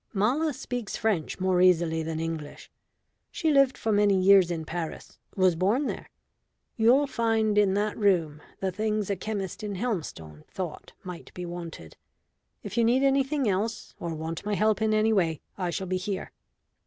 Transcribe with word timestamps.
"Mala 0.13 0.51
speaks 0.51 0.97
French 0.97 1.39
more 1.39 1.61
easily 1.61 2.01
than 2.01 2.19
English. 2.19 2.71
She 3.29 3.51
lived 3.51 3.77
for 3.77 3.91
many 3.91 4.19
years 4.19 4.49
in 4.49 4.65
Paris 4.65 5.19
was 5.35 5.55
born 5.55 5.85
there. 5.85 6.09
You'll 6.75 7.05
find 7.05 7.55
in 7.55 7.75
that 7.75 7.95
room 7.99 8.41
the 8.61 8.71
things 8.71 9.11
a 9.11 9.15
chemist 9.15 9.61
in 9.61 9.75
Helmstone 9.75 10.43
thought 10.47 10.93
might 11.03 11.31
be 11.35 11.45
wanted. 11.45 11.97
If 12.63 12.77
you 12.77 12.83
need 12.83 13.03
anything 13.03 13.47
else, 13.47 13.93
or 13.99 14.11
want 14.15 14.43
my 14.43 14.55
help 14.55 14.81
in 14.81 14.91
any 14.91 15.13
way, 15.13 15.39
I 15.55 15.69
shall 15.69 15.85
be 15.85 15.97
here." 15.97 16.31